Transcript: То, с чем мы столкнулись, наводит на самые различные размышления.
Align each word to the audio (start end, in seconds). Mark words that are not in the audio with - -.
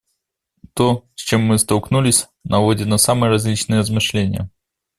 То, 0.73 1.05
с 1.13 1.21
чем 1.21 1.41
мы 1.45 1.59
столкнулись, 1.59 2.27
наводит 2.43 2.87
на 2.87 2.97
самые 2.97 3.29
различные 3.29 3.81
размышления. 3.81 4.49